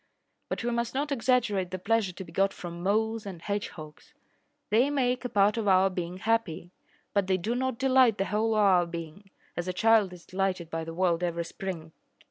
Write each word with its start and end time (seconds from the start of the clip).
But 0.49 0.63
we 0.63 0.71
must 0.71 0.95
not 0.95 1.11
exaggerate 1.11 1.69
the 1.69 1.77
pleasure 1.77 2.11
to 2.11 2.23
be 2.23 2.31
got 2.31 2.53
from 2.53 2.81
moles 2.81 3.23
and 3.27 3.39
hedgehogs. 3.39 4.15
They 4.71 4.89
make 4.89 5.23
a 5.23 5.29
part 5.29 5.57
of 5.57 5.67
our 5.67 5.91
being 5.91 6.17
happy, 6.17 6.71
but 7.13 7.27
they 7.27 7.37
do 7.37 7.53
not 7.53 7.77
delight 7.77 8.17
the 8.17 8.25
whole 8.25 8.55
of 8.55 8.61
our 8.61 8.87
being, 8.87 9.29
as 9.55 9.67
a 9.67 9.73
child 9.73 10.11
is 10.11 10.25
delighted 10.25 10.71
by 10.71 10.85
the 10.85 10.95
world 10.95 11.21
every 11.21 11.45
spring. 11.45 11.91